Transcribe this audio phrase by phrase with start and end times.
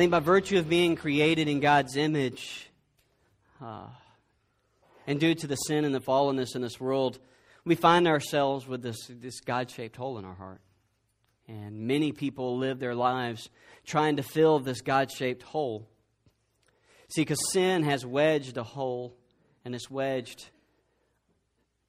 [0.00, 2.70] I think by virtue of being created in God's image,
[3.60, 3.84] uh,
[5.06, 7.18] and due to the sin and the fallenness in this world,
[7.66, 10.62] we find ourselves with this, this God shaped hole in our heart.
[11.48, 13.50] And many people live their lives
[13.84, 15.86] trying to fill this God shaped hole.
[17.10, 19.18] See, because sin has wedged a hole,
[19.66, 20.48] and it's wedged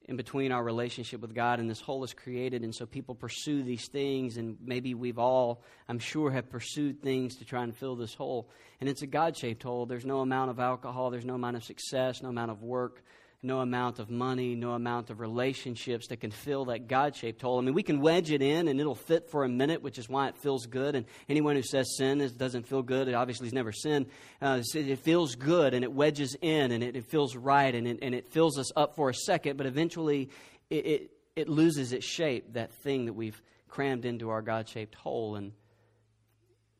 [0.06, 2.62] in between our relationship with God, and this hole is created.
[2.62, 7.36] And so people pursue these things, and maybe we've all, I'm sure, have pursued things
[7.36, 8.48] to try and fill this hole.
[8.80, 9.86] And it's a God shaped hole.
[9.86, 13.04] There's no amount of alcohol, there's no amount of success, no amount of work,
[13.44, 17.58] no amount of money, no amount of relationships that can fill that God shaped hole.
[17.58, 20.08] I mean, we can wedge it in and it'll fit for a minute, which is
[20.08, 20.94] why it feels good.
[20.94, 24.06] And anyone who says sin is, doesn't feel good, it obviously has never sinned.
[24.40, 27.98] Uh, it feels good and it wedges in and it, it feels right and it,
[28.00, 30.30] and it fills us up for a second, but eventually
[30.70, 34.94] it, it, it loses its shape, that thing that we've crammed into our God shaped
[34.94, 35.34] hole.
[35.34, 35.50] And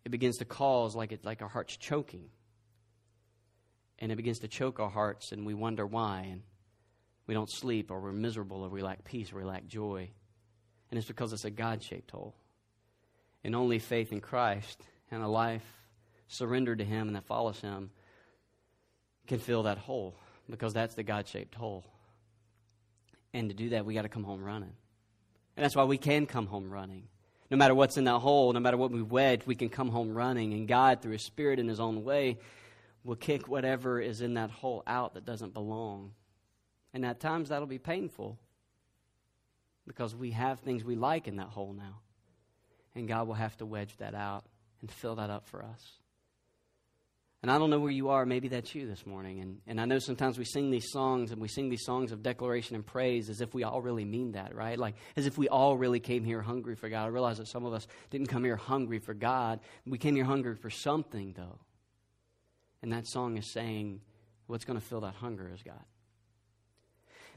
[0.05, 2.27] it begins to cause like, it, like our heart's choking.
[3.99, 6.29] And it begins to choke our hearts, and we wonder why.
[6.31, 6.43] And
[7.27, 10.11] we don't sleep, or we're miserable, or we lack peace, or we lack joy.
[10.91, 12.35] And it's because it's a God shaped hole.
[13.45, 15.65] And only faith in Christ and a life
[16.29, 17.91] surrendered to Him and that follows Him
[19.27, 20.17] can fill that hole
[20.51, 21.85] because that's the God shaped hole.
[23.33, 24.73] And to do that, we got to come home running.
[25.57, 27.05] And that's why we can come home running.
[27.51, 30.15] No matter what's in that hole, no matter what we've wedged, we can come home
[30.15, 30.53] running.
[30.55, 32.39] And God, through His Spirit in His own way,
[33.05, 36.13] will kick whatever is in that hole out that doesn't belong
[36.95, 38.39] and at times that'll be painful
[39.87, 42.01] because we have things we like in that hole now.
[42.95, 44.45] And God will have to wedge that out
[44.81, 45.81] and fill that up for us.
[47.43, 48.25] And I don't know where you are.
[48.25, 49.41] Maybe that's you this morning.
[49.41, 52.23] And, and I know sometimes we sing these songs and we sing these songs of
[52.23, 54.79] declaration and praise as if we all really mean that, right?
[54.79, 57.05] Like as if we all really came here hungry for God.
[57.05, 59.59] I realize that some of us didn't come here hungry for God.
[59.85, 61.59] We came here hungry for something, though.
[62.81, 64.03] And that song is saying
[64.47, 65.83] what's going to fill that hunger is God.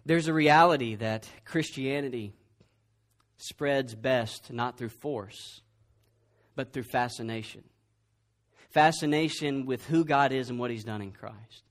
[0.05, 2.33] There's a reality that Christianity
[3.37, 5.61] spreads best not through force,
[6.55, 7.63] but through fascination.
[8.69, 11.63] Fascination with who God is and what He's done in Christ.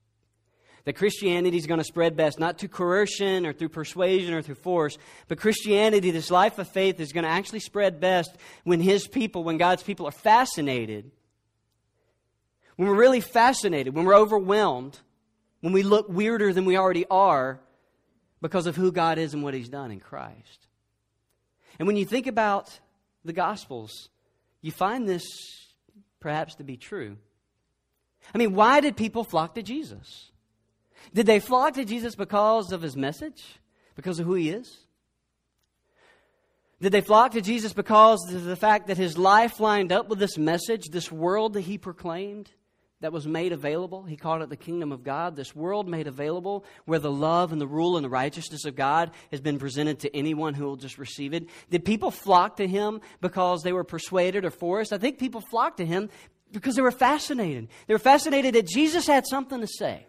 [0.83, 4.55] That Christianity is going to spread best not through coercion or through persuasion or through
[4.55, 4.97] force,
[5.27, 9.43] but Christianity, this life of faith, is going to actually spread best when His people,
[9.43, 11.09] when God's people are fascinated.
[12.75, 14.99] When we're really fascinated, when we're overwhelmed,
[15.61, 17.61] when we look weirder than we already are,
[18.45, 20.67] because of who God is and what He's done in Christ.
[21.79, 22.79] And when you think about
[23.23, 24.09] the Gospels,
[24.61, 25.23] you find this
[26.19, 27.17] perhaps to be true.
[28.35, 30.29] I mean, why did people flock to Jesus?
[31.11, 33.43] Did they flock to Jesus because of His message?
[33.95, 34.77] Because of who He is?
[36.79, 40.19] Did they flock to Jesus because of the fact that His life lined up with
[40.19, 42.51] this message, this world that He proclaimed?
[43.05, 44.01] That was made available.
[44.01, 47.61] He called it the kingdom of God, this world made available where the love and
[47.61, 50.97] the rule and the righteousness of God has been presented to anyone who will just
[50.97, 51.47] receive it.
[51.69, 54.91] Did people flock to him because they were persuaded or forced?
[54.91, 56.09] I think people flocked to him
[56.51, 57.67] because they were fascinated.
[57.85, 60.07] They were fascinated that Jesus had something to say.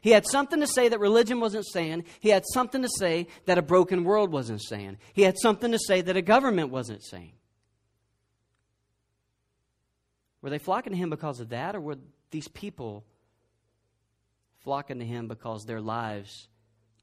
[0.00, 2.04] He had something to say that religion wasn't saying.
[2.18, 4.96] He had something to say that a broken world wasn't saying.
[5.12, 7.32] He had something to say that a government wasn't saying.
[10.42, 11.98] Were they flocking to him because of that, or were
[12.30, 13.04] these people
[14.58, 16.48] flocking to him because their lives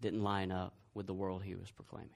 [0.02, 2.10] didn't line up with the world he was proclaiming.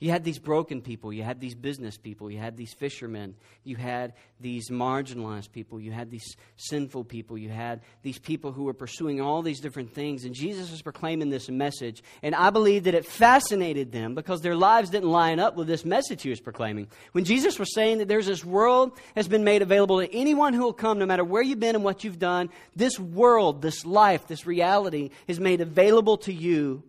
[0.00, 3.76] You had these broken people, you had these business people, you had these fishermen, you
[3.76, 8.74] had these marginalized people, you had these sinful people, you had these people who were
[8.74, 10.24] pursuing all these different things.
[10.24, 12.02] And Jesus was proclaiming this message.
[12.22, 15.84] And I believe that it fascinated them because their lives didn't line up with this
[15.84, 16.88] message he was proclaiming.
[17.12, 20.62] When Jesus was saying that there's this world has been made available to anyone who
[20.62, 24.26] will come, no matter where you've been and what you've done, this world, this life,
[24.26, 26.82] this reality is made available to you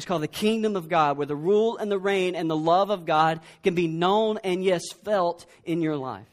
[0.00, 2.88] it's called the kingdom of God, where the rule and the reign and the love
[2.88, 6.26] of God can be known and, yes, felt in your life,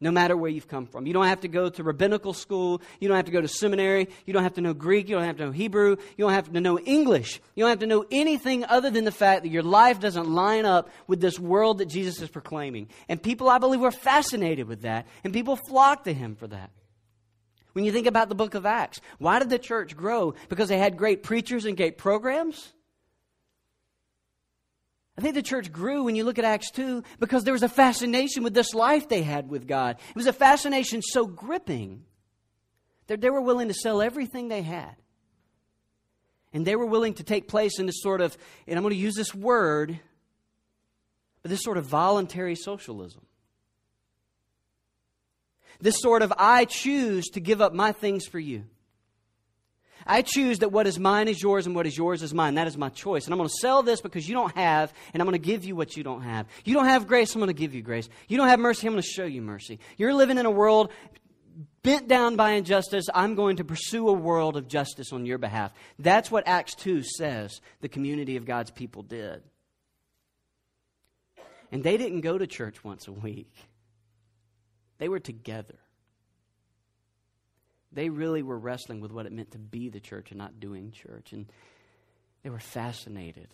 [0.00, 1.04] no matter where you've come from.
[1.04, 2.80] You don't have to go to rabbinical school.
[3.00, 4.08] You don't have to go to seminary.
[4.24, 5.08] You don't have to know Greek.
[5.08, 5.96] You don't have to know Hebrew.
[6.16, 7.40] You don't have to know English.
[7.56, 10.64] You don't have to know anything other than the fact that your life doesn't line
[10.64, 12.86] up with this world that Jesus is proclaiming.
[13.08, 16.70] And people, I believe, were fascinated with that, and people flocked to him for that.
[17.72, 20.34] When you think about the book of Acts, why did the church grow?
[20.48, 22.72] Because they had great preachers and great programs?
[25.18, 27.68] I think the church grew when you look at Acts 2 because there was a
[27.68, 29.96] fascination with this life they had with God.
[30.10, 32.04] It was a fascination so gripping
[33.08, 34.94] that they were willing to sell everything they had.
[36.52, 38.38] And they were willing to take place in this sort of,
[38.68, 39.98] and I'm going to use this word,
[41.42, 43.26] but this sort of voluntary socialism.
[45.80, 48.66] This sort of, I choose to give up my things for you.
[50.08, 52.54] I choose that what is mine is yours and what is yours is mine.
[52.54, 53.26] That is my choice.
[53.26, 55.64] And I'm going to sell this because you don't have, and I'm going to give
[55.64, 56.46] you what you don't have.
[56.64, 58.08] You don't have grace, I'm going to give you grace.
[58.26, 59.78] You don't have mercy, I'm going to show you mercy.
[59.98, 60.90] You're living in a world
[61.82, 63.06] bent down by injustice.
[63.14, 65.72] I'm going to pursue a world of justice on your behalf.
[65.98, 69.42] That's what Acts 2 says the community of God's people did.
[71.70, 73.52] And they didn't go to church once a week,
[74.98, 75.78] they were together.
[77.92, 80.92] They really were wrestling with what it meant to be the church and not doing
[80.92, 81.32] church.
[81.32, 81.46] And
[82.42, 83.48] they were fascinated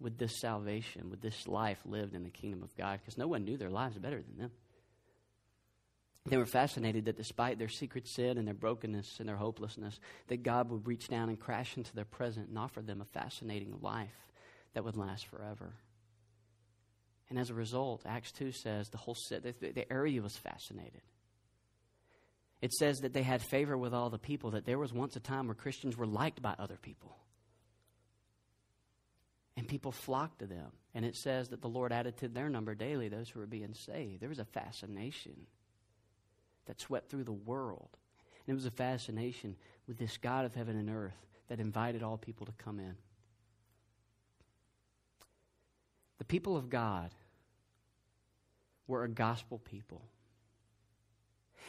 [0.00, 3.44] with this salvation, with this life lived in the kingdom of God, because no one
[3.44, 4.50] knew their lives better than them.
[6.26, 9.98] They were fascinated that despite their secret sin and their brokenness and their hopelessness,
[10.28, 13.78] that God would reach down and crash into their present and offer them a fascinating
[13.80, 14.28] life
[14.74, 15.72] that would last forever.
[17.30, 21.02] And as a result, Acts 2 says the whole the, the area was fascinated.
[22.60, 25.20] It says that they had favor with all the people, that there was once a
[25.20, 27.16] time where Christians were liked by other people.
[29.56, 30.72] And people flocked to them.
[30.94, 33.74] And it says that the Lord added to their number daily those who were being
[33.74, 34.20] saved.
[34.20, 35.46] There was a fascination
[36.66, 37.88] that swept through the world.
[38.46, 39.56] And it was a fascination
[39.86, 42.94] with this God of heaven and earth that invited all people to come in.
[46.18, 47.10] The people of God
[48.86, 50.02] were a gospel people.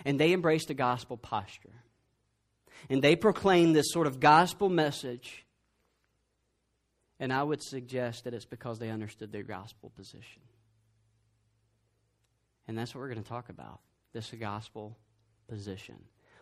[0.05, 1.83] And they embraced a gospel posture.
[2.89, 5.45] And they proclaimed this sort of gospel message.
[7.19, 10.41] And I would suggest that it's because they understood their gospel position.
[12.67, 13.79] And that's what we're going to talk about
[14.13, 14.97] this gospel
[15.47, 15.97] position.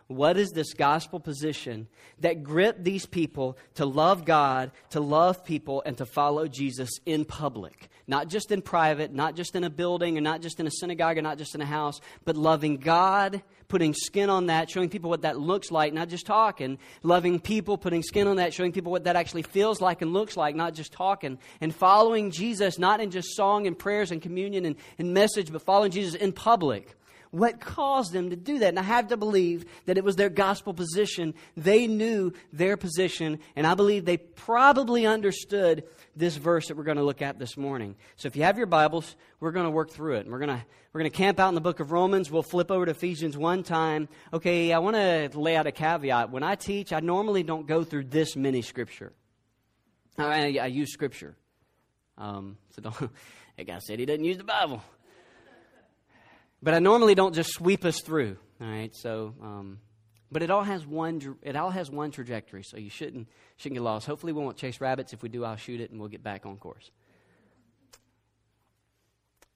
[0.08, 1.86] What is this gospel position
[2.20, 7.26] that gripped these people to love God, to love people, and to follow Jesus in
[7.26, 7.90] public?
[8.06, 11.18] Not just in private, not just in a building, or not just in a synagogue,
[11.18, 15.10] or not just in a house, but loving God, putting skin on that, showing people
[15.10, 16.78] what that looks like, not just talking.
[17.02, 20.38] Loving people, putting skin on that, showing people what that actually feels like and looks
[20.38, 21.38] like, not just talking.
[21.60, 25.60] And following Jesus, not in just song and prayers and communion and, and message, but
[25.60, 26.96] following Jesus in public
[27.30, 28.68] what caused them to do that.
[28.68, 31.34] And I have to believe that it was their gospel position.
[31.56, 35.84] They knew their position, and I believe they probably understood
[36.16, 37.94] this verse that we're going to look at this morning.
[38.16, 40.20] So if you have your Bibles, we're going to work through it.
[40.20, 42.30] And we're going to we're going to camp out in the book of Romans.
[42.30, 44.08] We'll flip over to Ephesians one time.
[44.32, 46.30] Okay, I want to lay out a caveat.
[46.30, 49.12] When I teach, I normally don't go through this many scripture.
[50.16, 51.36] I, I use scripture.
[52.16, 53.10] Um, so don't.
[53.58, 54.80] That guy said he doesn't use the Bible.
[56.62, 58.36] But I normally don't just sweep us through.
[58.60, 59.78] All right, so um,
[60.30, 63.82] but it all has one it all has one trajectory, so you shouldn't shouldn't get
[63.82, 64.06] lost.
[64.06, 65.12] Hopefully, we won't chase rabbits.
[65.12, 66.90] If we do, I'll shoot it, and we'll get back on course.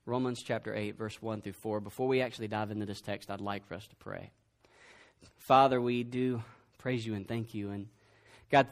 [0.06, 1.80] Romans chapter eight, verse one through four.
[1.80, 4.30] Before we actually dive into this text, I'd like for us to pray.
[5.38, 6.42] Father, we do
[6.78, 7.88] praise you and thank you, and
[8.50, 8.68] God,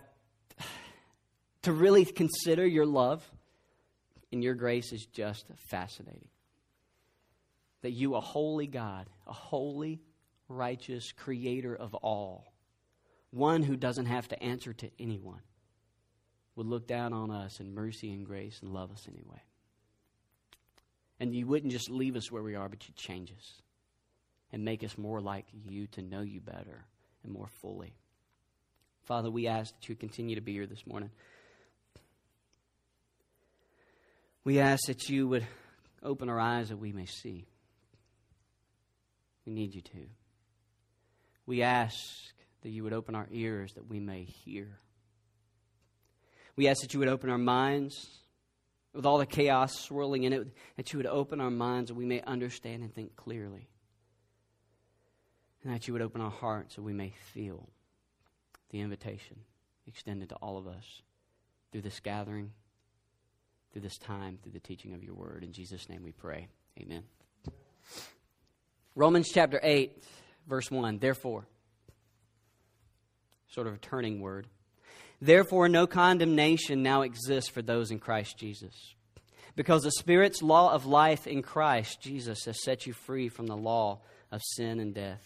[1.62, 3.28] to really consider your love
[4.32, 6.28] and your grace is just fascinating
[7.82, 10.00] that you, a holy God, a holy,
[10.48, 12.52] righteous creator of all,
[13.30, 15.40] one who doesn't have to answer to anyone,
[16.56, 19.42] would look down on us in mercy and grace and love us anyway.
[21.18, 23.62] And you wouldn't just leave us where we are, but you'd change us
[24.52, 26.84] and make us more like you to know you better
[27.22, 27.94] and more fully.
[29.04, 31.10] Father, we ask that you continue to be here this morning.
[34.44, 35.46] We ask that you would
[36.02, 37.46] open our eyes that we may see.
[39.50, 40.06] We need you to.
[41.44, 41.98] We ask
[42.62, 44.78] that you would open our ears that we may hear.
[46.54, 48.06] We ask that you would open our minds
[48.94, 52.04] with all the chaos swirling in it, that you would open our minds that we
[52.04, 53.68] may understand and think clearly.
[55.64, 57.68] And that you would open our hearts so we may feel
[58.70, 59.40] the invitation
[59.84, 61.02] extended to all of us
[61.72, 62.52] through this gathering,
[63.72, 65.42] through this time, through the teaching of your word.
[65.42, 66.46] In Jesus' name we pray.
[66.80, 67.02] Amen.
[68.94, 70.02] Romans chapter 8,
[70.48, 70.98] verse 1.
[70.98, 71.46] Therefore,
[73.48, 74.46] sort of a turning word.
[75.20, 78.74] Therefore, no condemnation now exists for those in Christ Jesus.
[79.54, 83.56] Because the Spirit's law of life in Christ Jesus has set you free from the
[83.56, 84.00] law
[84.32, 85.22] of sin and death.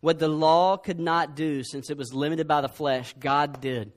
[0.00, 3.92] What the law could not do, since it was limited by the flesh, God did.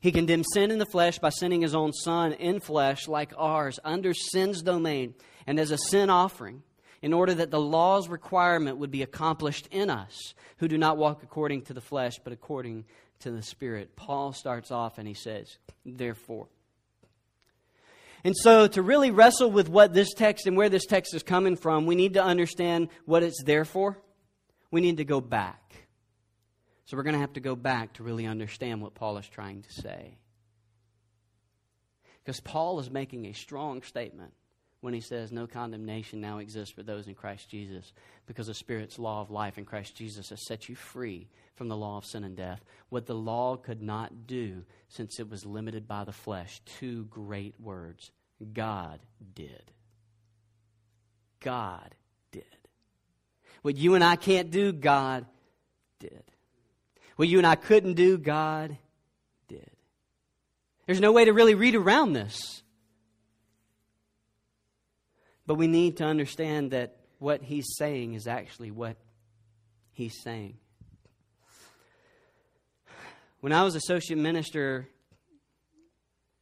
[0.00, 3.80] He condemned sin in the flesh by sending his own Son in flesh like ours
[3.84, 5.14] under sin's domain
[5.46, 6.62] and as a sin offering
[7.06, 11.22] in order that the law's requirement would be accomplished in us who do not walk
[11.22, 12.84] according to the flesh, but according
[13.20, 13.94] to the Spirit.
[13.94, 16.48] Paul starts off and he says, Therefore.
[18.24, 21.54] And so, to really wrestle with what this text and where this text is coming
[21.54, 23.96] from, we need to understand what it's there for.
[24.72, 25.76] We need to go back.
[26.86, 29.62] So, we're going to have to go back to really understand what Paul is trying
[29.62, 30.18] to say.
[32.24, 34.32] Because Paul is making a strong statement
[34.86, 37.92] when he says, No condemnation now exists for those in Christ Jesus,
[38.28, 41.26] because the Spirit's law of life in Christ Jesus has set you free
[41.56, 42.64] from the law of sin and death.
[42.88, 47.56] What the law could not do, since it was limited by the flesh, two great
[47.60, 48.12] words
[48.52, 49.00] God
[49.34, 49.72] did.
[51.40, 51.92] God
[52.30, 52.44] did.
[53.62, 55.26] What you and I can't do, God
[55.98, 56.22] did.
[57.16, 58.78] What you and I couldn't do, God
[59.48, 59.68] did.
[60.86, 62.62] There's no way to really read around this.
[65.46, 68.96] But we need to understand that what he's saying is actually what
[69.92, 70.58] he's saying.
[73.40, 74.88] When I was associate minister,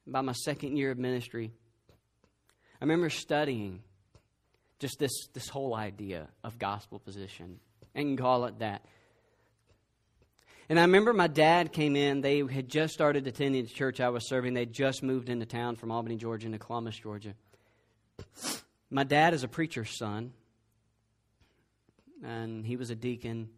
[0.07, 1.53] by my second year of ministry,
[2.81, 3.83] I remember studying
[4.79, 7.59] just this, this whole idea of gospel position.
[7.95, 8.85] And call it that.
[10.69, 12.23] And I remember my dad came in.
[12.23, 14.55] They had just started attending the church I was serving.
[14.55, 17.35] They'd just moved into town from Albany, Georgia, into Columbus, Georgia.
[18.91, 20.33] My dad is a preacher's son,
[22.23, 23.49] and he was a deacon.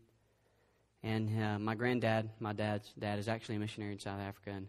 [1.02, 4.50] And uh, my granddad, my dad's dad, is actually a missionary in South Africa.
[4.50, 4.66] And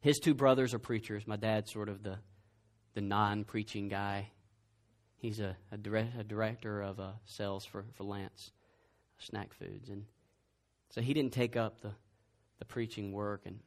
[0.00, 1.26] his two brothers are preachers.
[1.26, 2.18] My dad's sort of the
[2.94, 4.28] the non-preaching guy.
[5.18, 5.76] He's a, a,
[6.18, 8.50] a director of uh, sales for, for Lance
[9.18, 10.04] Snack Foods, and
[10.90, 11.92] so he didn't take up the,
[12.58, 13.42] the preaching work.
[13.46, 13.60] And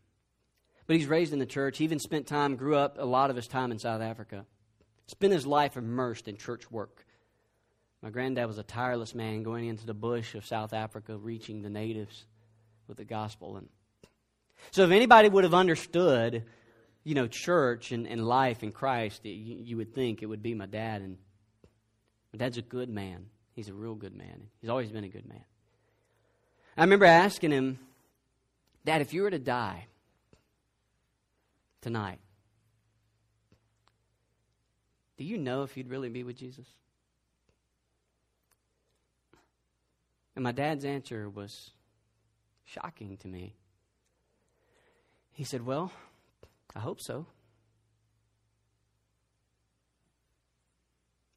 [0.87, 1.77] but he's raised in the church.
[1.77, 4.45] He even spent time, grew up a lot of his time in South Africa.
[5.11, 7.05] Spent his life immersed in church work.
[8.01, 11.69] My granddad was a tireless man going into the bush of South Africa, reaching the
[11.69, 12.25] natives
[12.87, 13.57] with the gospel.
[13.57, 13.67] And
[14.71, 16.45] so, if anybody would have understood
[17.03, 20.53] you know, church and, and life in Christ, you, you would think it would be
[20.53, 21.01] my dad.
[21.01, 21.17] And
[22.31, 23.25] my dad's a good man.
[23.53, 24.47] He's a real good man.
[24.61, 25.43] He's always been a good man.
[26.77, 27.79] I remember asking him,
[28.85, 29.87] Dad, if you were to die
[31.81, 32.19] tonight,
[35.17, 36.65] do you know if you'd really be with Jesus?
[40.35, 41.71] And my dad's answer was
[42.65, 43.53] shocking to me.
[45.33, 45.91] He said, Well,
[46.75, 47.25] I hope so.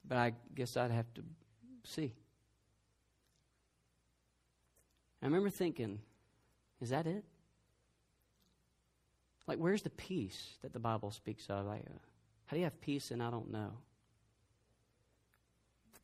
[0.07, 1.23] But I guess I'd have to
[1.85, 2.13] see.
[5.23, 6.01] I remember thinking,
[6.83, 7.25] is that it?
[9.47, 11.65] Like, where's the peace that the Bible speaks of?
[11.65, 11.99] Like, uh,
[12.55, 13.73] how do you have peace and I don't know?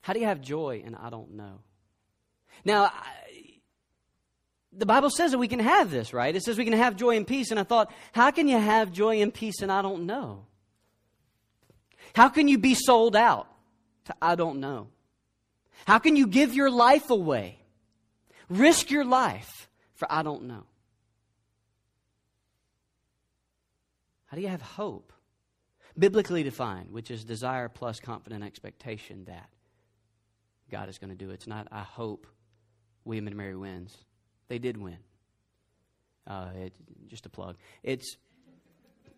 [0.00, 1.60] How do you have joy and I don't know?
[2.64, 3.60] Now, I,
[4.72, 6.34] the Bible says that we can have this, right?
[6.34, 7.52] It says we can have joy and peace.
[7.52, 10.46] And I thought, how can you have joy and peace and I don't know?
[12.16, 13.46] How can you be sold out
[14.06, 14.88] to I don't know?
[15.86, 17.60] How can you give your life away?
[18.48, 20.64] Risk your life for I don't know?
[24.26, 25.12] How do you have hope?
[26.00, 29.50] Biblically defined, which is desire plus confident expectation that
[30.70, 31.34] God is going to do it.
[31.34, 32.26] It's not, I hope
[33.04, 33.94] William and Mary wins.
[34.48, 34.96] They did win.
[36.26, 36.72] Uh, it,
[37.08, 37.56] just a plug.
[37.82, 38.16] It's,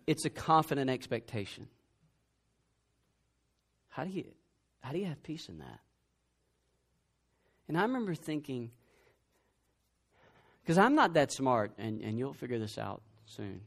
[0.08, 1.68] it's a confident expectation.
[3.88, 4.24] How do you,
[4.80, 5.78] how do you have peace in that?
[7.68, 8.72] And I remember thinking,
[10.62, 13.60] because I'm not that smart, and, and you'll figure this out soon.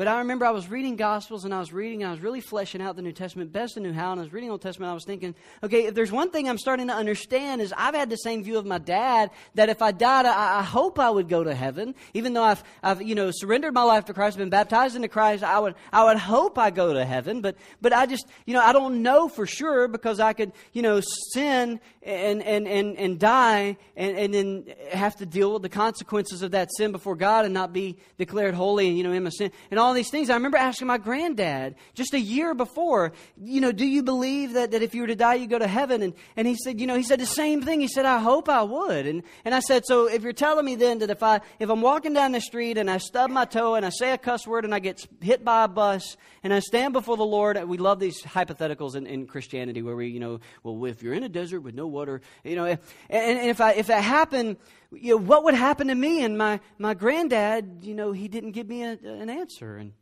[0.00, 2.80] But I remember I was reading Gospels and I was reading, I was really fleshing
[2.80, 4.12] out the New Testament best I knew how.
[4.12, 6.56] And I was reading Old Testament, I was thinking, okay, if there's one thing I'm
[6.56, 9.92] starting to understand is I've had the same view of my dad that if I
[9.92, 11.94] died, I, I hope I would go to heaven.
[12.14, 15.44] Even though I've, I've, you know, surrendered my life to Christ, been baptized into Christ,
[15.44, 17.42] I would, I would hope I go to heaven.
[17.42, 20.80] But, but I just, you know, I don't know for sure because I could, you
[20.80, 21.02] know,
[21.34, 26.40] sin and, and, and, and die and, and then have to deal with the consequences
[26.40, 29.28] of that sin before God and not be declared holy and, you know, in my
[29.28, 29.52] sin.
[29.70, 30.30] And all all these things.
[30.30, 34.70] I remember asking my granddad just a year before, you know, do you believe that,
[34.70, 36.00] that if you were to die, you go to heaven?
[36.00, 37.80] And, and he said, you know, he said the same thing.
[37.80, 39.06] He said, I hope I would.
[39.06, 41.82] And, and I said, so if you're telling me then that if I, if I'm
[41.82, 44.64] walking down the street and I stub my toe and I say a cuss word
[44.64, 47.98] and I get hit by a bus and I stand before the Lord, we love
[47.98, 51.62] these hypotheticals in, in Christianity where we, you know, well, if you're in a desert
[51.62, 52.78] with no water, you know, and,
[53.10, 54.56] and if I, if that happened,
[54.92, 56.24] you know, what would happen to me?
[56.24, 59.76] And my, my granddad, you know, he didn't give me a, an answer.
[59.76, 59.92] And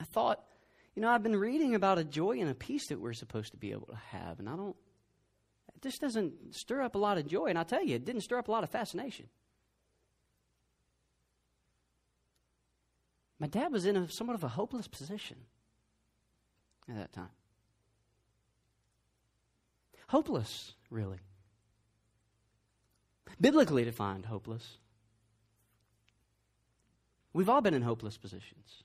[0.00, 0.42] I thought,
[0.94, 3.58] you know, I've been reading about a joy and a peace that we're supposed to
[3.58, 4.38] be able to have.
[4.38, 4.76] And I don't,
[5.82, 7.46] just doesn't stir up a lot of joy.
[7.46, 9.28] And I'll tell you, it didn't stir up a lot of fascination.
[13.38, 15.36] My dad was in a, somewhat of a hopeless position
[16.88, 17.28] at that time.
[20.08, 21.18] Hopeless, really.
[23.40, 24.78] Biblically defined, hopeless.
[27.32, 28.82] We've all been in hopeless positions.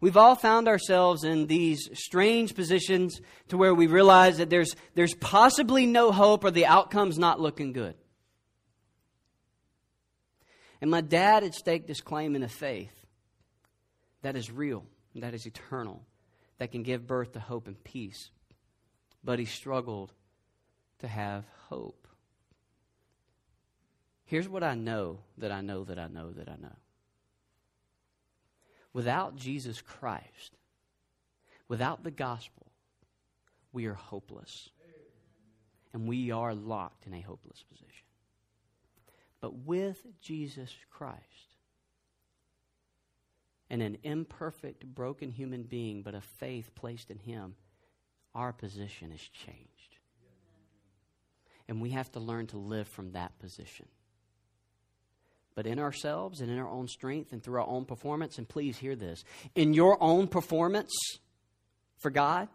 [0.00, 5.14] We've all found ourselves in these strange positions to where we realize that there's, there's
[5.14, 7.94] possibly no hope or the outcome's not looking good.
[10.80, 13.06] And my dad had staked this claim in a faith
[14.22, 16.04] that is real, that is eternal,
[16.58, 18.30] that can give birth to hope and peace.
[19.22, 20.12] But he struggled
[21.02, 22.06] to have hope.
[24.24, 26.76] Here's what I know that I know that I know that I know.
[28.92, 30.56] Without Jesus Christ,
[31.68, 32.66] without the gospel,
[33.72, 34.70] we are hopeless.
[35.92, 38.06] And we are locked in a hopeless position.
[39.40, 41.18] But with Jesus Christ
[43.68, 47.56] and an imperfect, broken human being, but a faith placed in Him,
[48.34, 49.96] our position is changed.
[51.68, 53.86] And we have to learn to live from that position
[55.54, 58.38] but in ourselves and in our own strength and through our own performance.
[58.38, 60.90] And please hear this in your own performance
[61.98, 62.48] for God,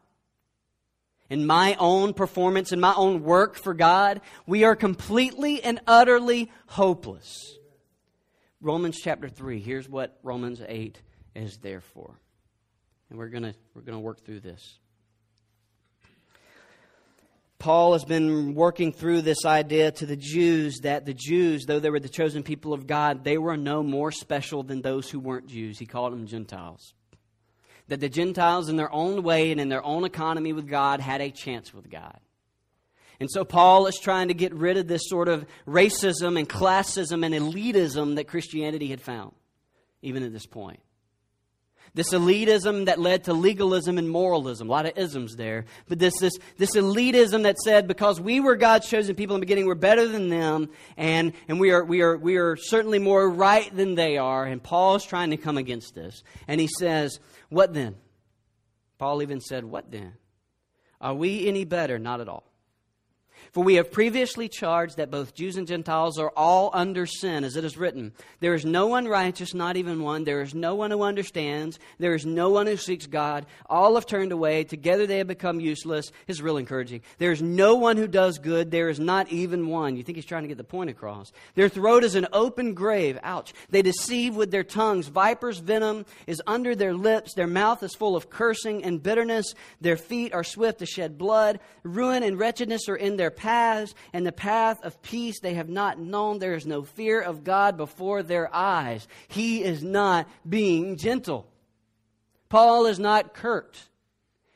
[1.30, 6.52] in my own performance, in my own work for God, we are completely and utterly
[6.68, 7.58] hopeless.
[8.62, 11.02] Romans chapter 3, here's what Romans 8
[11.36, 12.20] is there for.
[13.10, 14.80] And we're going to we're going to work through this.
[17.60, 21.90] Paul has been working through this idea to the Jews that the Jews, though they
[21.90, 25.48] were the chosen people of God, they were no more special than those who weren't
[25.48, 25.80] Jews.
[25.80, 26.94] He called them Gentiles.
[27.88, 31.22] That the Gentiles, in their own way and in their own economy with God, had
[31.22, 32.20] a chance with God.
[33.20, 37.26] And so Paul is trying to get rid of this sort of racism and classism
[37.26, 39.32] and elitism that Christianity had found,
[40.04, 40.80] even at this point.
[41.98, 44.70] This elitism that led to legalism and moralism.
[44.70, 45.66] A lot of isms there.
[45.88, 49.48] But this, this, this elitism that said because we were God's chosen people in the
[49.48, 53.28] beginning, we're better than them, and, and we, are, we, are, we are certainly more
[53.28, 54.46] right than they are.
[54.46, 56.22] And Paul's trying to come against this.
[56.48, 57.96] And he says, What then?
[59.00, 60.14] Paul even said, What then?
[61.02, 61.98] Are we any better?
[61.98, 62.47] Not at all.
[63.52, 67.56] For we have previously charged that both Jews and Gentiles are all under sin, as
[67.56, 68.14] it is written.
[68.40, 70.24] There is no one righteous, not even one.
[70.24, 71.80] There is no one who understands.
[72.00, 73.46] There is no one who seeks God.
[73.70, 74.64] All have turned away.
[74.64, 76.12] Together they have become useless.
[76.28, 77.02] Is real encouraging.
[77.18, 78.72] There is no one who does good.
[78.72, 79.96] There is not even one.
[79.96, 81.32] You think he's trying to get the point across.
[81.56, 83.18] Their throat is an open grave.
[83.24, 83.54] Ouch.
[83.70, 85.08] They deceive with their tongues.
[85.08, 87.34] Viper's venom is under their lips.
[87.34, 89.54] Their mouth is full of cursing and bitterness.
[89.82, 91.60] Their feet are swift to shed blood.
[91.84, 95.70] Ruin and wretchedness are in their path paths, and the path of peace they have
[95.70, 96.40] not known.
[96.40, 99.08] There is no fear of God before their eyes.
[99.28, 101.48] He is not being gentle.
[102.50, 103.78] Paul is not curt.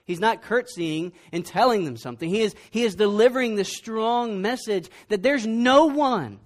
[0.05, 2.29] He's not curtsying and telling them something.
[2.29, 6.39] He is, he is delivering the strong message that there's no one,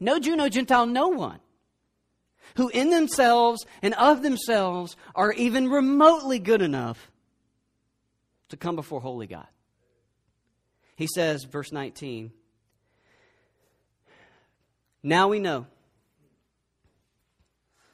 [0.00, 1.40] no Jew, no Gentile, no one,
[2.56, 7.10] who in themselves and of themselves are even remotely good enough
[8.48, 9.46] to come before holy God.
[10.98, 12.32] He says, verse 19,
[15.00, 15.66] Now we know.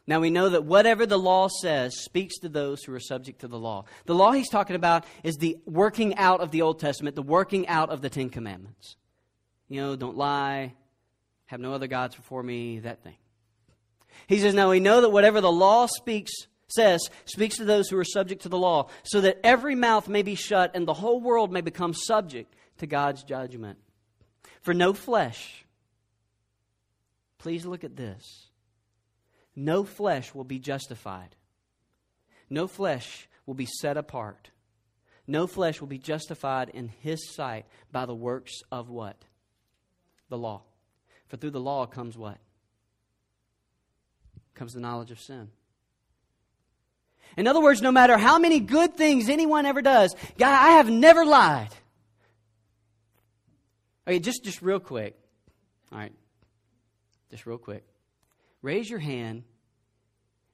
[0.07, 3.49] Now we know that whatever the law says speaks to those who are subject to
[3.49, 3.85] the law.
[4.07, 7.69] The law he's talking about is the working out of the Old Testament, the working
[7.69, 8.97] out of the Ten Commandments.
[9.69, 10.73] You know, don't lie,
[11.45, 13.17] have no other gods before me, that thing.
[14.29, 16.33] He says, Now we know that whatever the law speaks,
[16.69, 20.23] says, speaks to those who are subject to the law, so that every mouth may
[20.23, 23.79] be shut and the whole world may become subject to God's judgment.
[24.63, 25.65] For no flesh,
[27.39, 28.47] please look at this.
[29.57, 31.37] No flesh will be justified.
[32.51, 34.51] No flesh will be set apart.
[35.27, 39.17] No flesh will be justified in his sight by the works of what?
[40.29, 40.63] The law.
[41.29, 42.39] For through the law comes what?
[44.55, 45.51] Comes the knowledge of sin.
[47.37, 50.89] In other words, no matter how many good things anyone ever does, God, I have
[50.89, 51.71] never lied.
[54.07, 55.17] Okay, just, just real quick.
[55.91, 56.13] All right.
[57.31, 57.85] Just real quick.
[58.63, 59.45] Raise your hand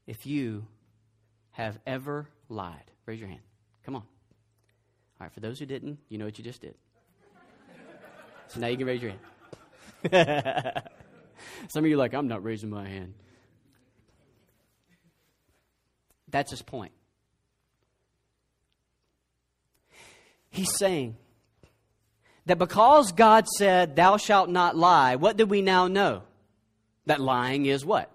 [0.07, 0.67] if you
[1.53, 2.91] have ever lied.
[3.07, 3.43] Raise your hand.
[3.85, 4.03] Come on.
[4.03, 6.75] All right, for those who didn't, you know what you just did.
[8.49, 9.13] So now you can raise your
[10.03, 10.83] hand.
[11.69, 13.15] Some of you are like, I'm not raising my hand.
[16.29, 16.93] That's his point.
[20.51, 21.17] He's saying,
[22.51, 26.23] that because God said, Thou shalt not lie, what do we now know?
[27.07, 28.11] That lying is what?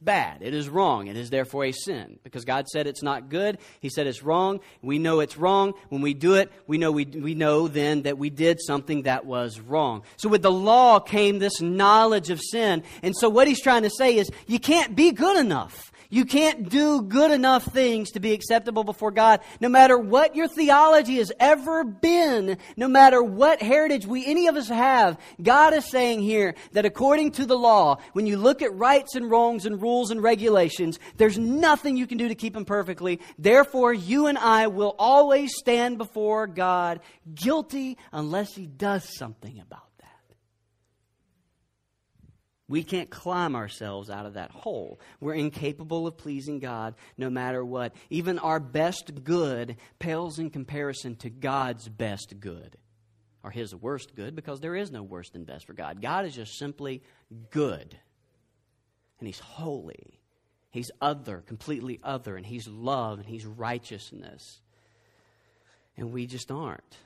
[0.00, 0.42] Bad.
[0.42, 1.06] It is wrong.
[1.06, 2.18] It is therefore a sin.
[2.22, 3.56] Because God said it's not good.
[3.80, 4.60] He said it's wrong.
[4.82, 5.72] We know it's wrong.
[5.88, 9.24] When we do it, we know, we, we know then that we did something that
[9.24, 10.02] was wrong.
[10.18, 12.82] So with the law came this knowledge of sin.
[13.02, 15.90] And so what he's trying to say is you can't be good enough.
[16.14, 19.40] You can't do good enough things to be acceptable before God.
[19.60, 24.54] No matter what your theology has ever been, no matter what heritage we any of
[24.54, 28.72] us have, God is saying here that according to the law, when you look at
[28.76, 32.64] rights and wrongs and rules and regulations, there's nothing you can do to keep them
[32.64, 33.18] perfectly.
[33.36, 37.00] Therefore, you and I will always stand before God
[37.34, 39.83] guilty unless He does something about it.
[42.66, 44.98] We can't climb ourselves out of that hole.
[45.20, 47.94] We're incapable of pleasing God no matter what.
[48.08, 52.76] Even our best good pales in comparison to God's best good,
[53.42, 56.00] or His worst good, because there is no worse than best for God.
[56.00, 57.02] God is just simply
[57.50, 57.98] good.
[59.18, 60.20] And He's holy.
[60.70, 64.60] He's other, completely other, and He's love, and He's righteousness.
[65.98, 66.96] And we just aren't.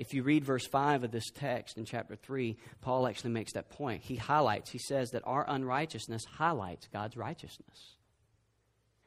[0.00, 3.68] If you read verse 5 of this text in chapter 3, Paul actually makes that
[3.68, 4.00] point.
[4.02, 7.96] He highlights, he says that our unrighteousness highlights God's righteousness,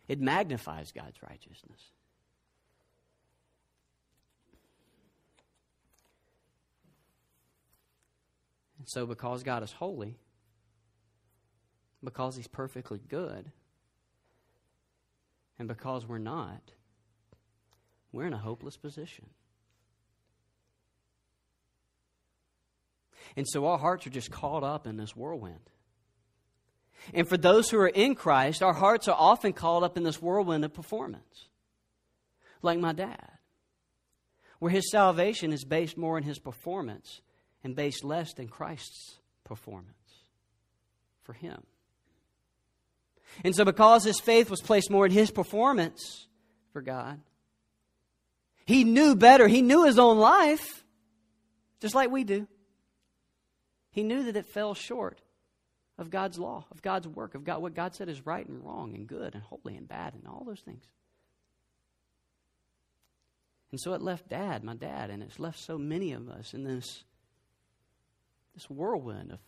[0.08, 1.80] it magnifies God's righteousness.
[8.78, 10.20] And so, because God is holy,
[12.04, 13.52] because He's perfectly good,
[15.58, 16.62] and because we're not,
[18.12, 19.26] we're in a hopeless position.
[23.36, 25.70] And so our hearts are just caught up in this whirlwind.
[27.14, 30.22] And for those who are in Christ, our hearts are often caught up in this
[30.22, 31.48] whirlwind of performance.
[32.62, 33.30] Like my dad,
[34.60, 37.22] where his salvation is based more in his performance
[37.64, 39.90] and based less in Christ's performance
[41.24, 41.64] for him.
[43.44, 46.28] And so, because his faith was placed more in his performance
[46.72, 47.20] for God,
[48.66, 49.48] he knew better.
[49.48, 50.86] He knew his own life,
[51.82, 52.48] just like we do.
[53.94, 55.22] He knew that it fell short
[56.00, 58.96] of God's law, of God's work, of God, what God said is right and wrong
[58.96, 60.84] and good and holy and bad and all those things.
[63.72, 66.64] And so it left dad, my dad, and it's left so many of us in
[66.64, 67.04] this,
[68.56, 69.40] this whirlwind of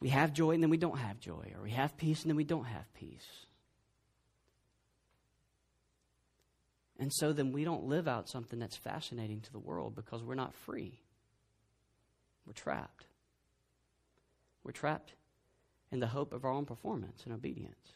[0.00, 2.36] we have joy and then we don't have joy, or we have peace and then
[2.36, 3.46] we don't have peace.
[6.98, 10.34] And so then we don't live out something that's fascinating to the world because we're
[10.34, 11.00] not free.
[12.50, 13.04] We're trapped.
[14.64, 15.12] We're trapped
[15.92, 17.92] in the hope of our own performance and obedience.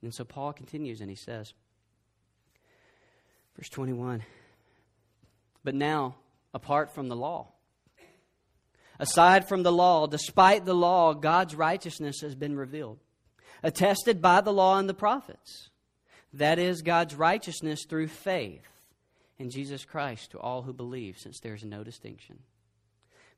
[0.00, 1.52] And so Paul continues and he says,
[3.58, 4.22] verse 21
[5.62, 6.14] But now,
[6.54, 7.48] apart from the law,
[8.98, 13.00] aside from the law, despite the law, God's righteousness has been revealed,
[13.62, 15.68] attested by the law and the prophets.
[16.32, 18.71] That is God's righteousness through faith
[19.42, 22.38] in Jesus Christ to all who believe, since there is no distinction.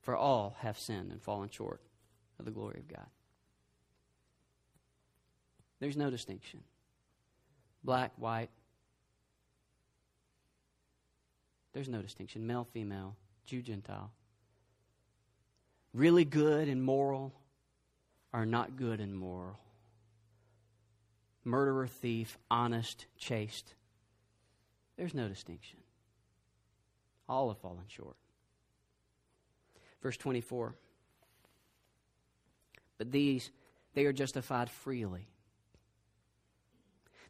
[0.03, 1.81] For all have sinned and fallen short
[2.39, 3.07] of the glory of God.
[5.81, 6.61] There's no distinction.
[7.83, 8.51] Black, white.
[11.73, 12.47] There's no distinction.
[12.47, 14.11] Male, female, Jew, Gentile.
[15.95, 17.33] Really good and moral
[18.35, 19.59] are not good and moral.
[21.45, 23.73] Murderer, thief, honest, chaste.
[24.99, 25.79] There's no distinction.
[27.29, 28.17] All have fallen short.
[30.03, 30.75] Verse 24.
[32.99, 33.51] But these,
[33.95, 35.29] they are justified freely.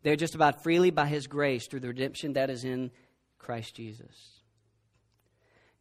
[0.02, 2.90] They are justified freely by His grace through the redemption that is in
[3.38, 4.40] Christ Jesus.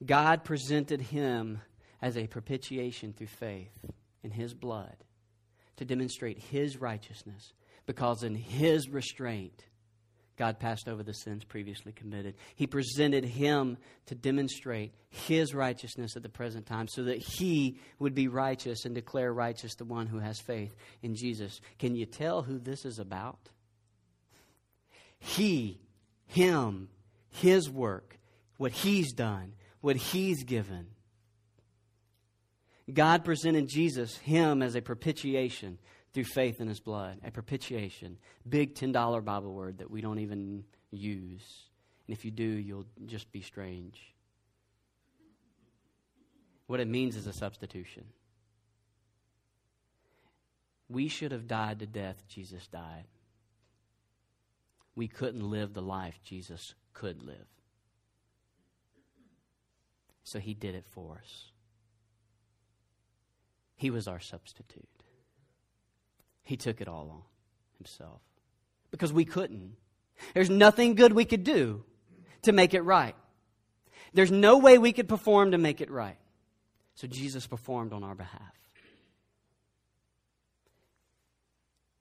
[0.06, 1.62] God presented Him
[2.02, 3.72] as a propitiation through faith
[4.24, 4.96] in His blood
[5.78, 7.54] to demonstrate His righteousness
[7.86, 9.66] because in His restraint,
[10.38, 12.36] God passed over the sins previously committed.
[12.56, 18.16] He presented him to demonstrate his righteousness at the present time so that he would
[18.16, 21.62] be righteous and declare righteous the one who has faith in Jesus.
[21.78, 23.50] Can you tell who this is about?
[25.20, 25.80] He,
[26.26, 26.90] him,
[27.30, 28.18] his work,
[28.58, 30.88] what he's done, what he's given.
[32.92, 35.78] God presented Jesus, him, as a propitiation
[36.14, 38.18] through faith in his blood, a propitiation.
[38.48, 41.64] Big $10 Bible word that we don't even use.
[42.08, 44.14] And if you do, you'll just be strange.
[46.68, 48.06] What it means is a substitution.
[50.90, 53.06] We should have died to death, Jesus died.
[54.96, 57.48] We couldn't live the life Jesus could live.
[60.24, 61.46] So he did it for us.
[63.76, 64.88] He was our substitute.
[66.44, 67.22] He took it all on
[67.78, 68.22] himself
[68.92, 69.76] because we couldn't.
[70.34, 71.84] There's nothing good we could do
[72.44, 73.16] to make it right.
[74.14, 76.18] There's no way we could perform to make it right.
[76.96, 78.42] So Jesus performed on our behalf.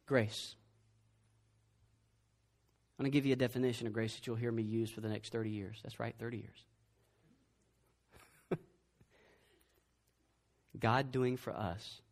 [0.07, 0.57] Grace.
[2.99, 5.01] I'm going to give you a definition of grace that you'll hear me use for
[5.01, 5.81] the next 30 years.
[5.83, 6.65] That's right, 30 years.
[10.79, 12.03] God doing for us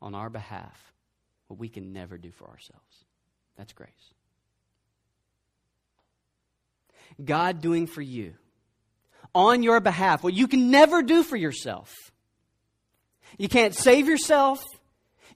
[0.00, 0.94] on our behalf
[1.48, 3.04] what we can never do for ourselves.
[3.56, 3.90] That's grace.
[7.22, 8.34] God doing for you
[9.34, 11.92] on your behalf what you can never do for yourself.
[13.36, 14.62] You can't save yourself.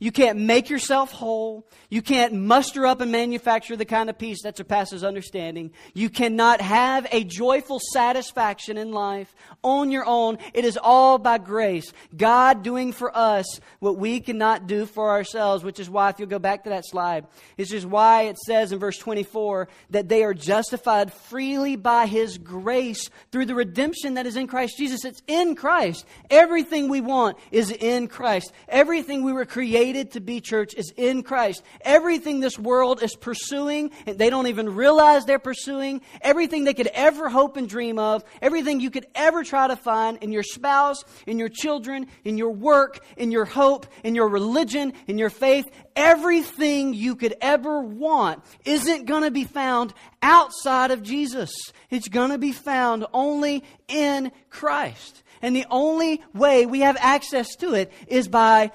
[0.02, 1.64] You can't make yourself whole.
[1.88, 5.70] You can't muster up and manufacture the kind of peace that surpasses understanding.
[5.94, 10.38] You cannot have a joyful satisfaction in life on your own.
[10.54, 11.92] It is all by grace.
[12.16, 16.28] God doing for us what we cannot do for ourselves, which is why, if you'll
[16.28, 20.24] go back to that slide, this is why it says in verse 24 that they
[20.24, 25.04] are justified freely by His grace through the redemption that is in Christ Jesus.
[25.04, 26.04] It's in Christ.
[26.28, 28.52] Everything we want is in Christ.
[28.68, 31.62] Everything we were created created to be church is in Christ.
[31.82, 36.88] Everything this world is pursuing, and they don't even realize they're pursuing, everything they could
[36.94, 41.04] ever hope and dream of, everything you could ever try to find in your spouse,
[41.26, 45.70] in your children, in your work, in your hope, in your religion, in your faith,
[45.94, 51.52] everything you could ever want isn't going to be found outside of Jesus.
[51.90, 55.22] It's going to be found only in Christ.
[55.42, 58.70] And the only way we have access to it is by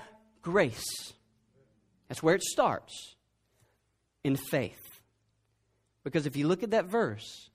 [0.47, 1.11] grace.
[2.07, 3.17] That's where it starts
[4.23, 5.01] in faith.
[6.05, 7.49] Because if you look at that verse,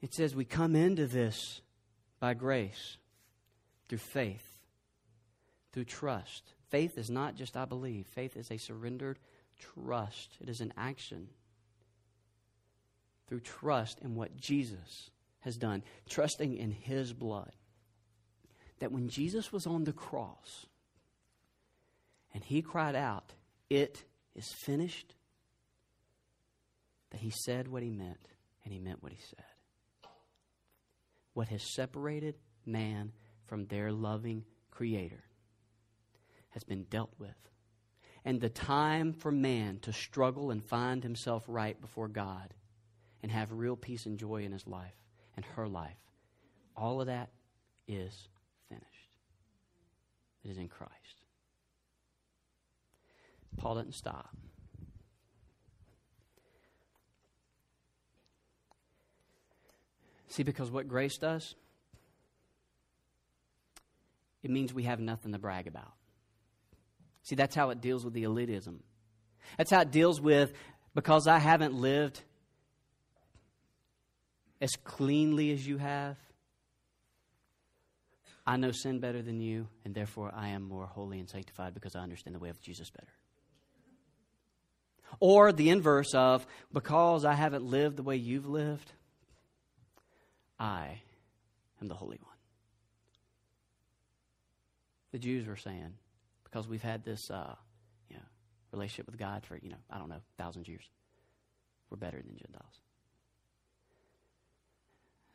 [0.00, 1.60] it says we come into this
[2.20, 2.98] by grace
[3.88, 4.46] through faith,
[5.72, 6.52] through trust.
[6.70, 9.18] Faith is not just I believe, faith is a surrendered
[9.58, 11.26] trust, it is an action.
[13.26, 17.50] Through trust in what Jesus has done, trusting in His blood
[18.82, 20.66] that when Jesus was on the cross
[22.34, 23.32] and he cried out,
[23.70, 24.02] It
[24.34, 25.14] is finished,
[27.10, 28.26] that he said what he meant
[28.64, 29.44] and he meant what he said.
[31.32, 32.34] What has separated
[32.66, 33.12] man
[33.46, 34.42] from their loving
[34.72, 35.22] Creator
[36.48, 37.30] has been dealt with.
[38.24, 42.52] And the time for man to struggle and find himself right before God
[43.22, 44.96] and have real peace and joy in his life
[45.36, 46.00] and her life,
[46.76, 47.30] all of that
[47.86, 48.28] is
[50.44, 50.92] it is in Christ.
[53.56, 54.34] Paul didn't stop.
[60.28, 61.54] See, because what grace does,
[64.42, 65.92] it means we have nothing to brag about.
[67.22, 68.78] See, that's how it deals with the elitism.
[69.58, 70.52] That's how it deals with
[70.94, 72.22] because I haven't lived
[74.60, 76.16] as cleanly as you have,
[78.46, 81.94] I know sin better than you, and therefore I am more holy and sanctified because
[81.94, 83.12] I understand the way of Jesus better.
[85.20, 88.90] Or the inverse of, because I haven't lived the way you've lived,
[90.58, 91.02] I
[91.80, 92.28] am the Holy One.
[95.12, 95.92] The Jews were saying,
[96.44, 97.54] because we've had this uh,
[98.08, 98.22] you know,
[98.72, 100.88] relationship with God for, you know, I don't know, thousands of years,
[101.90, 102.80] we're better than Gentiles.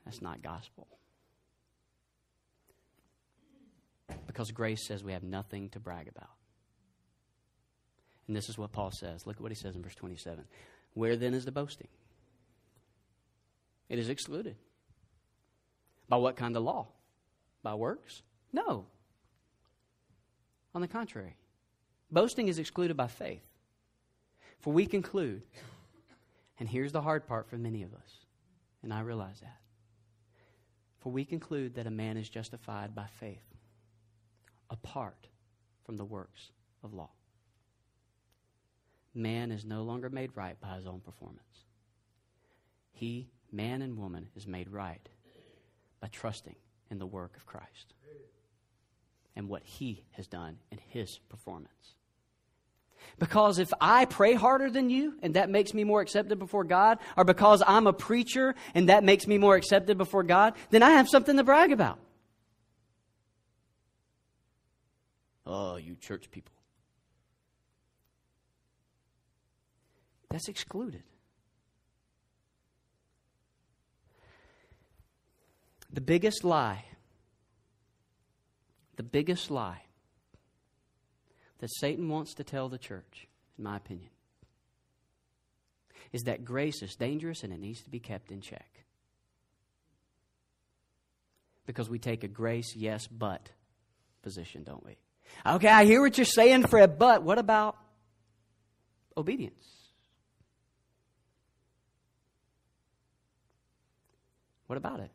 [0.03, 0.87] That's not gospel.
[4.37, 6.29] Because grace says we have nothing to brag about.
[8.27, 9.25] And this is what Paul says.
[9.25, 10.43] Look at what he says in verse 27.
[10.93, 11.87] Where then is the boasting?
[13.89, 14.55] It is excluded.
[16.07, 16.89] By what kind of law?
[17.63, 18.21] By works?
[18.53, 18.85] No.
[20.75, 21.35] On the contrary,
[22.11, 23.41] boasting is excluded by faith.
[24.59, 25.41] For we conclude,
[26.59, 28.25] and here's the hard part for many of us,
[28.83, 29.57] and I realize that.
[30.99, 33.41] For we conclude that a man is justified by faith
[34.69, 35.27] apart
[35.85, 36.51] from the works
[36.83, 37.09] of law.
[39.13, 41.41] Man is no longer made right by his own performance.
[42.91, 45.07] He, man and woman, is made right
[45.99, 46.55] by trusting
[46.91, 47.93] in the work of Christ
[49.35, 51.71] and what he has done in his performance.
[53.19, 56.99] Because if I pray harder than you and that makes me more accepted before God,
[57.15, 60.91] or because I'm a preacher and that makes me more accepted before God, then I
[60.91, 61.99] have something to brag about.
[65.47, 66.51] Oh, you church people.
[70.29, 71.03] That's excluded.
[75.91, 76.83] The biggest lie,
[78.97, 79.83] the biggest lie
[81.59, 84.09] that Satan wants to tell the church, in my opinion,
[86.11, 88.83] is that grace is dangerous and it needs to be kept in check.
[91.65, 93.49] Because we take a grace, yes, but
[94.21, 94.97] position, don't we?
[95.45, 97.77] Okay, I hear what you're saying, Fred, but what about
[99.15, 99.65] obedience?
[104.67, 105.11] What about it?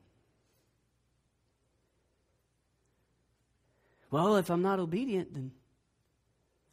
[4.10, 5.52] Well, if I'm not obedient, then.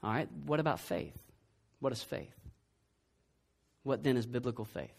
[0.04, 1.17] All right, what about faith?
[1.80, 2.34] What is faith?
[3.84, 4.93] What then is biblical faith?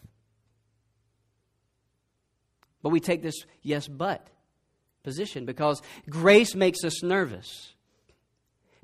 [2.81, 4.27] But we take this yes, but
[5.03, 7.73] position because grace makes us nervous.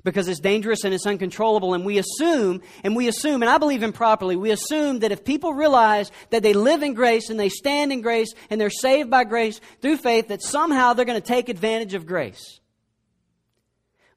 [0.08, 3.82] Because it's dangerous and it's uncontrollable, and we assume, and we assume, and I believe
[3.82, 7.92] improperly, we assume that if people realize that they live in grace and they stand
[7.92, 11.50] in grace and they're saved by grace through faith, that somehow they're going to take
[11.50, 12.58] advantage of grace.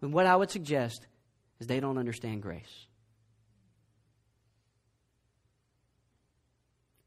[0.02, 1.06] And what I would suggest
[1.60, 2.88] is they don't understand grace.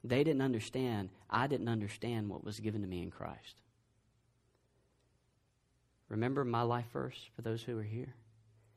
[0.05, 3.63] They didn't understand, I didn't understand what was given to me in Christ.
[6.11, 8.13] Remember my life verse for those who are here?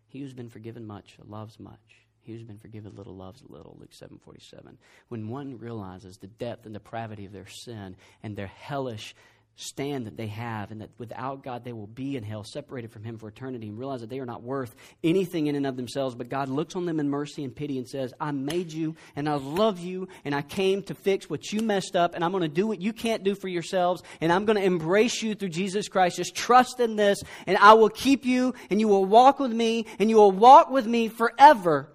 [0.08, 2.08] He who's been forgiven much loves much.
[2.22, 3.78] He who's been forgiven little loves little.
[3.80, 4.78] Luke 7:47.
[5.08, 9.16] When one realizes the depth and depravity of their sin and their hellish
[9.60, 13.04] stand that they have and that without God they will be in hell, separated from
[13.04, 16.14] Him for eternity, and realize that they are not worth anything in and of themselves.
[16.14, 19.28] But God looks on them in mercy and pity and says, I made you and
[19.28, 22.44] I love you and I came to fix what you messed up and I'm going
[22.44, 25.50] to do what you can't do for yourselves and I'm going to embrace you through
[25.50, 26.18] Jesus Christ.
[26.18, 29.88] Just trust in this and I will keep you and you will walk with me
[29.98, 31.90] and you will walk with me forever.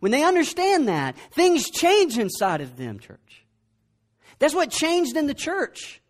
[0.00, 3.44] When they understand that, things change inside of them, church.
[4.40, 6.00] That's what changed in the church.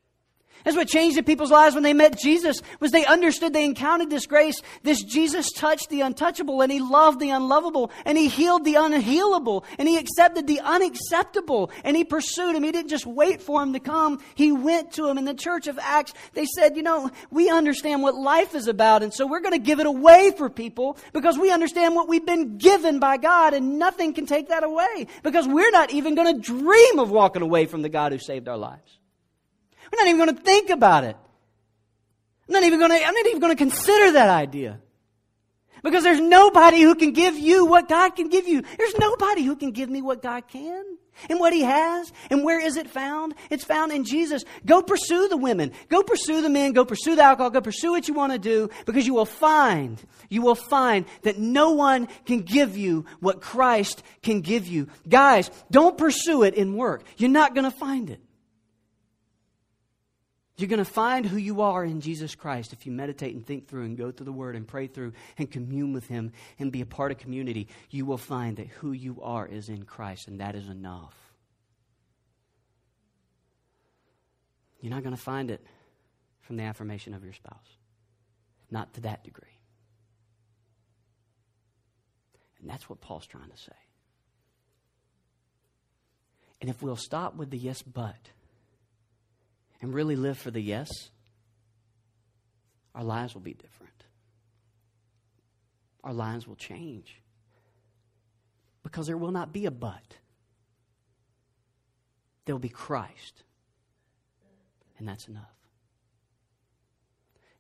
[0.64, 4.11] That's what changed in people's lives when they met Jesus was they understood they encountered
[4.11, 4.61] this grace.
[4.83, 9.64] This Jesus touched the untouchable and he loved the unlovable and he healed the unhealable
[9.79, 12.62] and he accepted the unacceptable and he pursued him.
[12.62, 14.23] He didn't just wait for him to come.
[14.35, 15.18] He went to him.
[15.18, 19.03] In the church of Acts, they said, you know, we understand what life is about
[19.03, 22.27] and so we're going to give it away for people because we understand what we've
[22.27, 26.35] been given by God and nothing can take that away because we're not even going
[26.35, 28.99] to dream of walking away from the God who saved our lives.
[29.90, 31.16] We're not even going to think about it.
[32.48, 34.81] I'm not even going to, I'm not even going to consider that idea.
[35.83, 38.62] Because there's nobody who can give you what God can give you.
[38.76, 40.85] There's nobody who can give me what God can
[41.29, 42.12] and what He has.
[42.31, 43.35] And where is it found?
[43.50, 44.44] It's found in Jesus.
[44.66, 45.72] Go pursue the women.
[45.88, 46.72] Go pursue the men.
[46.72, 47.50] Go pursue the alcohol.
[47.50, 51.38] Go pursue what you want to do because you will find, you will find that
[51.38, 54.88] no one can give you what Christ can give you.
[55.09, 57.05] Guys, don't pursue it in work.
[57.16, 58.20] You're not going to find it.
[60.61, 63.66] You're going to find who you are in Jesus Christ if you meditate and think
[63.66, 66.83] through and go through the Word and pray through and commune with Him and be
[66.83, 67.68] a part of community.
[67.88, 71.14] You will find that who you are is in Christ, and that is enough.
[74.83, 75.64] You're not going to find it
[76.42, 77.79] from the affirmation of your spouse,
[78.70, 79.59] not to that degree.
[82.61, 83.73] And that's what Paul's trying to say.
[86.61, 88.31] And if we'll stop with the yes, but
[89.81, 90.90] and really live for the yes,
[92.95, 94.05] our lives will be different.
[96.05, 97.21] Our lives will change.
[98.83, 100.16] Because there will not be a but.
[102.45, 103.43] There will be Christ.
[104.99, 105.45] And that's enough.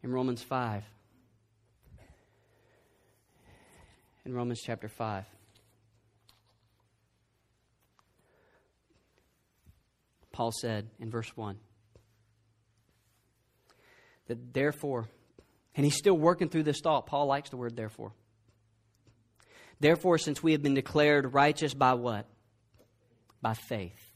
[0.02, 0.82] In Romans 5,
[4.24, 5.24] in Romans chapter 5,
[10.32, 11.58] Paul said in verse 1
[14.26, 15.08] that therefore,
[15.74, 17.06] and he's still working through this thought.
[17.06, 18.12] Paul likes the word therefore.
[19.80, 22.26] Therefore, since we have been declared righteous by what?
[23.40, 24.09] By faith.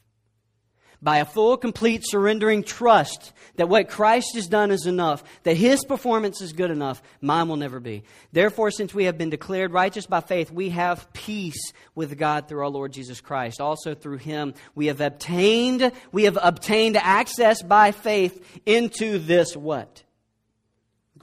[1.05, 5.85] By a full, complete, surrendering trust that what Christ has done is enough, that his
[5.85, 8.03] performance is good enough, mine will never be.
[8.33, 12.63] Therefore, since we have been declared righteous by faith, we have peace with God through
[12.63, 13.61] our Lord Jesus Christ.
[13.61, 20.03] Also through him, we have obtained, we have obtained access by faith into this what?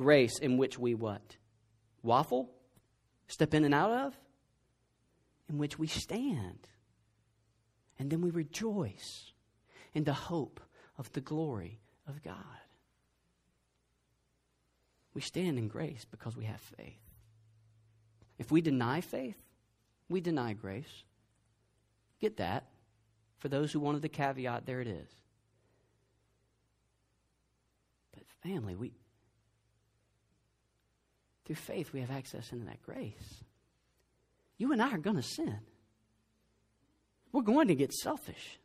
[0.02, 1.38] grace in which we what?
[2.02, 2.50] Waffle?
[3.28, 4.18] Step in and out of?
[5.50, 6.68] In which we stand.
[8.00, 9.31] And then we rejoice
[9.94, 10.60] in the hope
[10.98, 12.36] of the glory of God.
[15.14, 17.00] We stand in grace because we have faith.
[18.38, 19.36] If we deny faith,
[20.10, 21.04] we deny grace.
[22.20, 22.66] Get that?
[23.40, 25.10] For those who wanted the caveat, there it is.
[28.14, 28.94] But family, we
[31.46, 33.44] through faith we have access into that grace.
[34.58, 35.60] You and I are going to sin.
[37.32, 38.60] We're going to get selfish.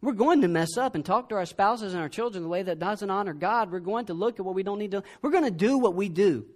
[0.00, 2.62] We're going to mess up and talk to our spouses and our children the way
[2.62, 3.72] that doesn't honor God.
[3.72, 5.02] We're going to look at what we don't need to.
[5.22, 6.46] We're going to do what we do.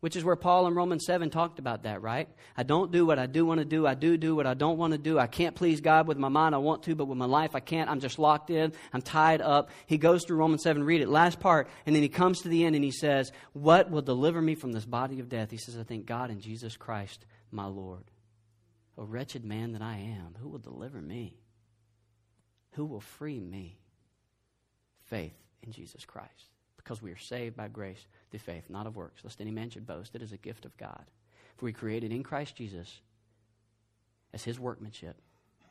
[0.00, 2.28] Which is where Paul in Romans 7 talked about that, right?
[2.56, 3.86] I don't do what I do want to do.
[3.86, 5.18] I do do what I don't want to do.
[5.18, 6.54] I can't please God with my mind.
[6.54, 7.90] I want to, but with my life I can't.
[7.90, 8.72] I'm just locked in.
[8.92, 9.70] I'm tied up.
[9.86, 12.64] He goes through Romans 7, read it, last part, and then he comes to the
[12.64, 15.50] end and he says, What will deliver me from this body of death?
[15.50, 18.04] He says, I thank God in Jesus Christ, my Lord.
[18.98, 21.34] O wretched man that I am, who will deliver me?
[22.76, 23.78] Who will free me?
[25.04, 26.50] Faith in Jesus Christ
[26.86, 29.86] because we are saved by grace through faith, not of works, lest any man should
[29.86, 30.14] boast.
[30.14, 31.04] It is a gift of God.
[31.56, 33.00] For we created in Christ Jesus
[34.32, 35.16] as his workmanship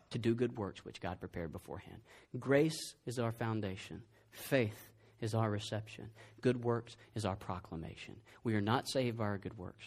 [0.10, 2.02] to do good works which God prepared beforehand.
[2.38, 4.02] Grace is our foundation.
[4.32, 4.92] Faith
[5.22, 6.10] is our reception.
[6.42, 8.16] Good works is our proclamation.
[8.44, 9.86] We are not saved by our good works.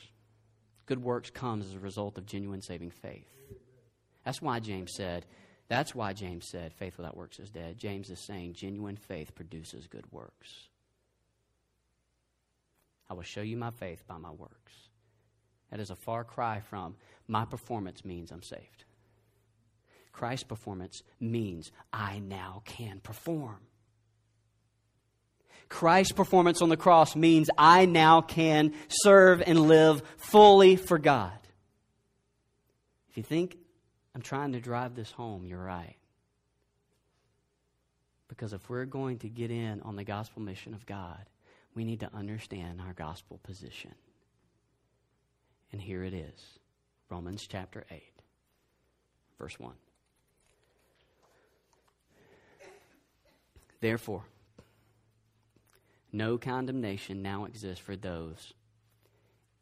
[0.86, 3.28] Good works comes as a result of genuine saving faith.
[4.24, 5.26] That's why James said,
[5.68, 7.78] that's why James said, faith without works is dead.
[7.78, 10.68] James is saying genuine faith produces good works.
[13.10, 14.72] I will show you my faith by my works.
[15.70, 16.96] That is a far cry from
[17.26, 18.84] my performance means I'm saved.
[20.12, 23.58] Christ's performance means I now can perform.
[25.68, 31.38] Christ's performance on the cross means I now can serve and live fully for God.
[33.10, 33.58] If you think
[34.18, 35.94] I'm trying to drive this home, you're right.
[38.26, 41.24] Because if we're going to get in on the gospel mission of God,
[41.76, 43.94] we need to understand our gospel position.
[45.70, 46.58] And here it is
[47.08, 48.02] Romans chapter 8,
[49.38, 49.72] verse 1.
[53.80, 54.24] Therefore,
[56.10, 58.52] no condemnation now exists for those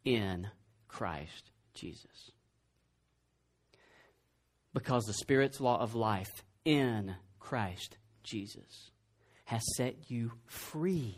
[0.03, 0.47] in
[0.87, 2.31] Christ Jesus.
[4.77, 8.91] Because the Spirit's law of life in Christ Jesus
[9.45, 11.17] has set you free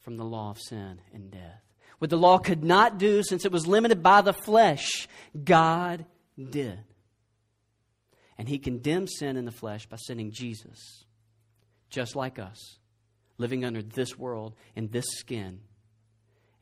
[0.00, 1.62] from the law of sin and death.
[1.98, 5.06] What the law could not do since it was limited by the flesh,
[5.44, 6.06] God
[6.38, 6.78] did.
[8.38, 11.04] And he condemned sin in the flesh by sending Jesus,
[11.90, 12.78] just like us,
[13.36, 15.60] living under this world in this skin.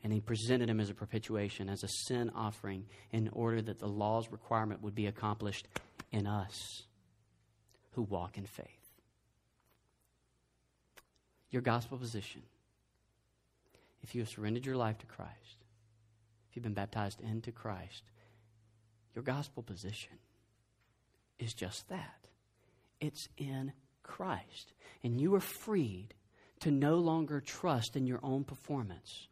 [0.07, 3.89] And he presented him as a propitiation, as a sin offering, in order that the
[3.89, 5.67] law's requirement would be accomplished
[6.13, 6.83] in us
[7.91, 8.67] who walk in faith.
[11.51, 12.41] Your gospel position
[14.01, 15.65] if you have surrendered your life to Christ,
[16.49, 18.03] if you've been baptized into Christ,
[19.13, 20.19] your gospel position
[21.37, 22.29] is just that
[23.01, 24.71] it's in Christ.
[25.03, 26.13] And you are freed
[26.61, 29.27] to no longer trust in your own performance.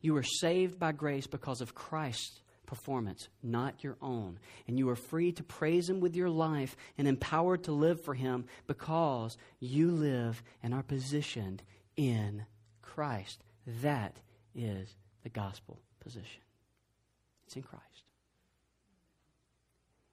[0.00, 4.38] You are saved by grace because of Christ's performance, not your own.
[4.68, 8.14] And you are free to praise Him with your life and empowered to live for
[8.14, 11.62] Him because you live and are positioned
[11.96, 12.46] in
[12.80, 13.42] Christ.
[13.82, 14.16] That
[14.54, 16.42] is the gospel position.
[17.46, 17.84] It's in Christ.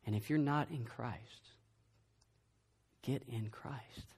[0.06, 1.52] And if you're not in Christ,
[3.04, 4.16] get in Christ.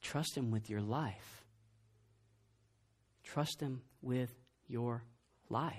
[0.00, 1.41] Trust Him with your life.
[3.22, 4.32] Trust Him with
[4.68, 5.04] your
[5.48, 5.74] life.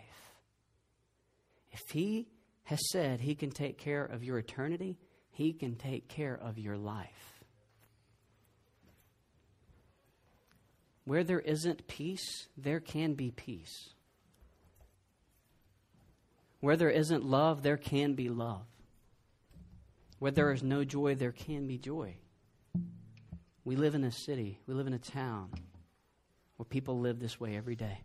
[1.72, 2.28] If He
[2.64, 4.98] has said He can take care of your eternity,
[5.32, 7.44] He can take care of your life.
[11.06, 13.90] Where there isn't peace, there can be peace.
[16.62, 18.66] Where there isn't love, there can be love.
[20.20, 22.16] Where there is no joy, there can be joy.
[23.66, 25.50] We live in a city, we live in a town
[26.64, 28.00] where people live this way every day.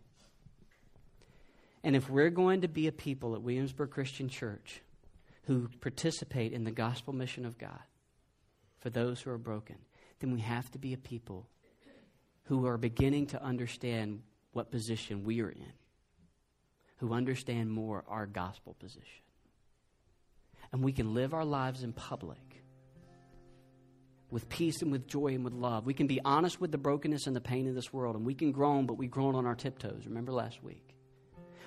[1.81, 4.81] And if we're going to be a people at Williamsburg Christian Church
[5.43, 7.79] who participate in the gospel mission of God
[8.79, 9.77] for those who are broken,
[10.19, 11.47] then we have to be a people
[12.43, 15.71] who are beginning to understand what position we are in,
[16.97, 19.23] who understand more our gospel position.
[20.73, 22.48] And we can live our lives in public
[24.31, 25.85] with peace and with joy and with love.
[25.85, 28.35] We can be honest with the brokenness and the pain of this world, and we
[28.35, 30.05] can groan, but we groan on our tiptoes.
[30.05, 30.95] Remember last week?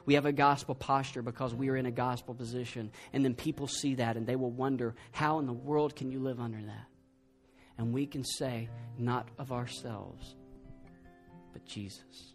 [0.04, 3.68] We have a gospel posture because we are in a gospel position, and then people
[3.68, 6.86] see that and they will wonder, how in the world can you live under that?
[7.78, 10.34] And we can say, not of ourselves,
[11.52, 12.34] but Jesus.